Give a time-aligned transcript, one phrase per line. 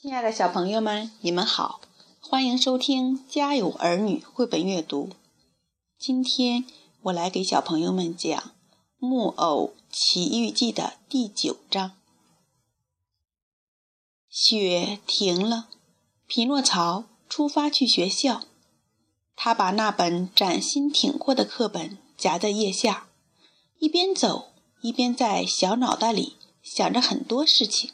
[0.00, 1.80] 亲爱的小朋友们，你们好，
[2.20, 5.10] 欢迎收听《家有儿女》绘本阅读。
[5.98, 6.64] 今天
[7.02, 8.38] 我来给小朋友们讲
[8.98, 11.96] 《木偶奇遇记》的第九章。
[14.30, 15.68] 雪停了，
[16.28, 18.44] 匹诺曹出发去学校。
[19.34, 23.08] 他把那本崭新挺阔的课本夹在腋下，
[23.80, 27.90] 一边走一边在小脑袋里想着很多事情。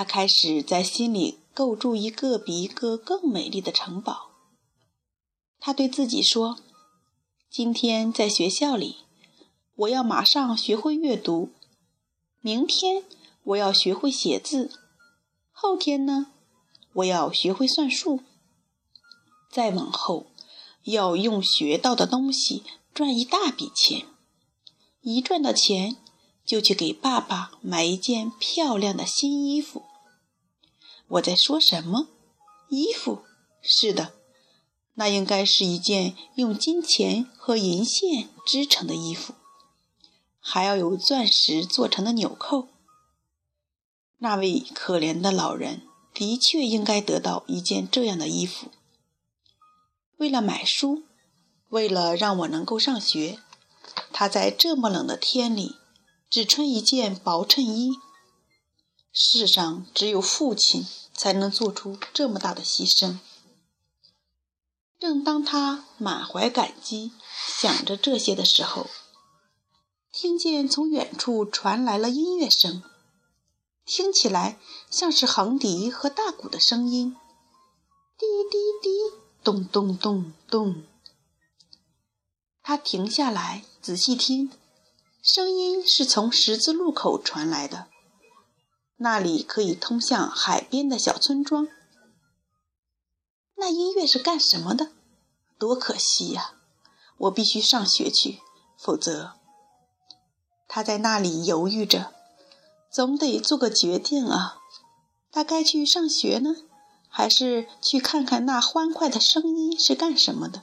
[0.00, 4.30] 他开始在心里构筑一个比一个更美丽的城堡。
[5.58, 6.56] 他对自己说
[7.52, 8.96] ：“今天在学校里，
[9.76, 11.50] 我要马上学会阅读；
[12.40, 13.04] 明天
[13.42, 14.70] 我要学会写字；
[15.52, 16.28] 后天呢，
[16.94, 18.20] 我要学会算数；
[19.52, 20.28] 再往后，
[20.84, 22.62] 要用学到的东西
[22.94, 24.06] 赚一大笔钱。
[25.02, 25.98] 一赚到钱。”
[26.42, 29.84] 就去给爸爸买一件漂亮的新衣服。
[31.10, 32.08] 我在说什么？
[32.68, 33.24] 衣服？
[33.62, 34.14] 是的，
[34.94, 39.34] 那应该是一件用金钱和银线织成的衣服，
[40.38, 42.68] 还要有钻石做成的纽扣。
[44.18, 45.82] 那位可怜的老人
[46.14, 48.68] 的确应该得到一件这样的衣服。
[50.18, 51.02] 为了买书，
[51.70, 53.38] 为了让我能够上学，
[54.12, 55.76] 他在这么冷的天里。
[56.30, 57.90] 只穿一件薄衬衣。
[59.12, 63.18] 世上只有父亲才能做出这么大的牺牲。
[64.98, 67.12] 正当他满怀感激
[67.60, 68.86] 想着这些的时候，
[70.12, 72.82] 听见从远处传来了音乐声，
[73.86, 74.58] 听起来
[74.90, 77.16] 像是横笛和大鼓的声音，
[78.18, 80.84] 滴滴滴，咚咚咚咚。
[82.62, 84.52] 他停下来仔细听。
[85.22, 87.88] 声音是从十字路口传来的，
[89.02, 91.66] 那里可以通向海边的小村庄。
[93.56, 94.90] 那音乐是干什么的？
[95.58, 96.52] 多可惜呀！
[97.16, 98.40] 我必须上学去，
[98.78, 99.32] 否则……
[100.68, 102.12] 他在那里犹豫着，
[102.90, 104.58] 总得做个决定啊。
[105.32, 106.56] 他该去上学呢，
[107.08, 110.62] 还是去看看那欢快的声音是干什么的？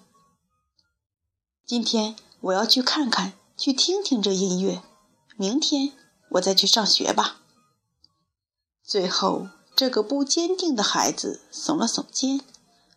[1.66, 3.34] 今天我要去看看。
[3.58, 4.84] 去听听这音乐，
[5.36, 5.94] 明天
[6.34, 7.42] 我再去上学吧。
[8.88, 12.40] 最后，这个不坚定的孩子耸了耸肩，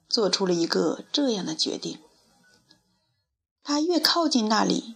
[0.09, 1.99] 做出了一个这样的决定。
[3.65, 4.95] 他越靠近那里，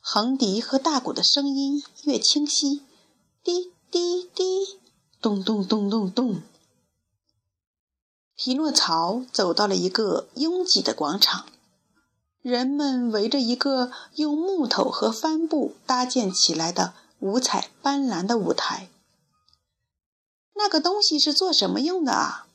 [0.00, 2.84] 横笛和大鼓的声音越清晰，
[3.42, 4.78] 滴滴滴，
[5.20, 6.40] 咚咚咚咚咚。
[8.36, 11.46] 匹诺曹走到了一个拥挤的广场。
[12.40, 18.88] 人们围着一个用木头和帆布搭建起来的五彩斑斓的舞台。
[20.56, 22.46] 那个东西是做什么用的啊？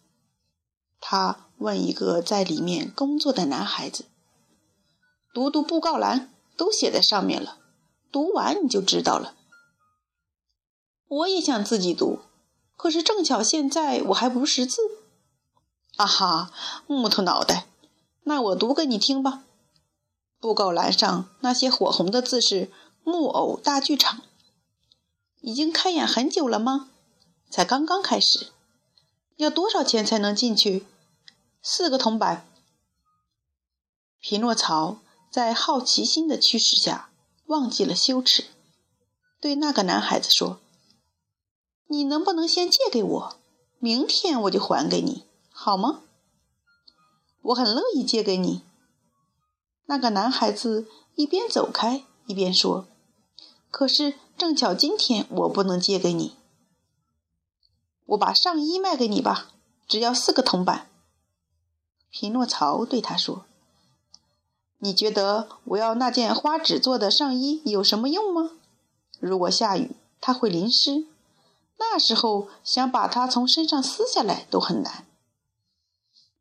[1.00, 4.06] 他问一个在里面工作的男孩子。
[5.34, 7.57] 读读布告栏，都写在上面了。
[8.12, 9.35] 读完你就知道了。
[11.07, 12.19] 我也想自己读，
[12.75, 14.81] 可是正巧现在我还不识字。
[15.97, 16.51] 啊哈，
[16.88, 17.68] 木头脑袋，
[18.23, 19.44] 那我读给你听吧。
[20.39, 22.72] 布告栏上那些火红的字是
[23.03, 24.22] “木偶大剧场”。
[25.41, 26.91] 已经开演很久了吗？
[27.51, 28.47] 才刚刚开始。
[29.35, 30.85] 要多少钱才能进去？
[31.62, 32.47] 四个铜板。
[34.19, 37.09] 匹诺曹在好奇心的驱使下
[37.47, 38.45] 忘记了羞耻，
[39.39, 40.59] 对那个男孩子说
[41.88, 43.35] ：“你能不能先借给我？
[43.79, 46.01] 明天我就还给你，好吗？”
[47.41, 48.62] 我很乐意借给你。
[49.88, 52.88] 那个男孩子一边走开一边说
[53.72, 56.35] ：“可是正巧今天我不能借给你，
[58.12, 59.52] 我把上衣卖给你吧，
[59.88, 60.90] 只要四个铜板。”
[62.12, 63.46] 匹诺曹对他说
[64.80, 68.52] ：“你觉得我要那件花纸做的上衣有什么用吗？
[69.19, 71.06] 如果下雨，它会淋湿，
[71.78, 75.06] 那时候想把它从身上撕下来都很难。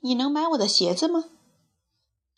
[0.01, 1.27] 你能买我的鞋子吗？”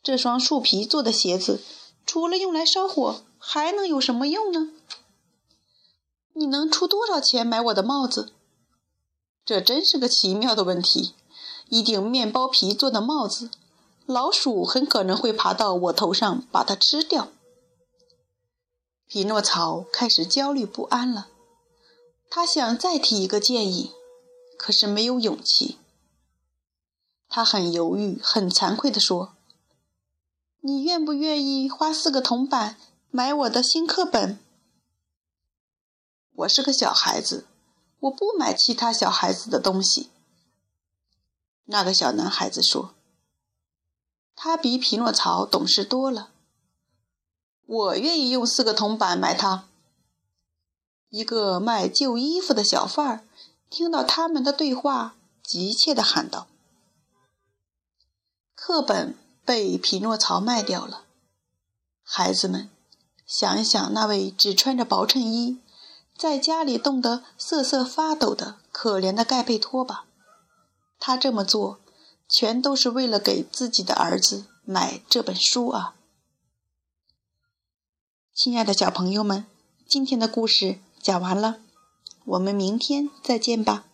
[0.02, 1.62] 这双树皮做的鞋子，
[2.04, 4.72] 除了用来烧火，还能有什么用呢？
[6.34, 8.32] 你能出多少钱买我的帽子？
[9.44, 11.14] 这真是个奇妙的问题。
[11.68, 13.50] 一顶面包皮做的帽子，
[14.06, 17.28] 老鼠很可能会爬到我头上把它吃掉。
[19.06, 21.28] 匹诺曹开始焦虑不安了。
[22.30, 23.92] 他想再提一个建议，
[24.56, 25.78] 可是没有勇气。
[27.28, 29.34] 他很犹豫，很惭愧地说。
[30.60, 32.76] 你愿不愿意花四个铜板
[33.10, 34.38] 买我的新课本？
[36.34, 37.46] 我是个小孩子，
[38.02, 40.10] 我不买其他小孩子的东西。”
[41.66, 42.94] 那个小男孩子说
[44.36, 46.30] ：“他比匹诺曹懂事多了。
[47.66, 49.64] 我愿意用四个铜板买他。”
[51.10, 53.24] 一个卖旧衣服的小贩儿
[53.68, 56.48] 听到他们的对话，急切地喊道
[58.56, 61.04] ：“课本被匹诺曹卖掉了，
[62.02, 62.70] 孩子们，
[63.26, 65.60] 想一想那位只穿着薄衬衣，
[66.16, 70.04] 在家里冻得瑟瑟发抖的可怜的盖贝托吧。
[70.98, 71.80] 他这么做，
[72.28, 75.94] 全都是为了给自己的儿子买这本书啊！”
[78.34, 79.44] 亲爱的小朋友们，
[79.86, 80.78] 今天的故事。
[81.02, 81.58] 讲完了，
[82.24, 83.84] 我们明天再见吧。